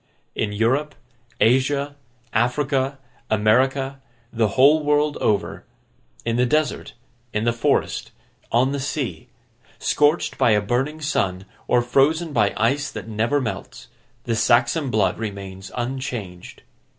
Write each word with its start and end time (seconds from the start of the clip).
In 0.33 0.51
Europe, 0.51 0.95
Asia, 1.39 1.95
Africa, 2.33 2.97
America, 3.29 3.99
the 4.33 4.47
whole 4.57 4.81
world 4.83 5.15
over; 5.17 5.63
in 6.25 6.37
the 6.37 6.45
desert, 6.47 6.93
in 7.33 7.43
the 7.43 7.53
forest, 7.53 8.09
on 8.51 8.71
the 8.71 8.79
sea; 8.79 9.27
scorched 9.77 10.39
by 10.39 10.53
a 10.53 10.59
burning 10.59 11.01
sun, 11.01 11.45
or 11.67 11.83
frozen 11.83 12.33
by 12.33 12.51
ice 12.57 12.89
that 12.89 13.07
never 13.07 13.39
melts; 13.39 13.89
the 14.23 14.35
Saxon 14.35 14.89
blood 14.89 15.19
remains 15.19 15.71
unchanged. 15.77 16.63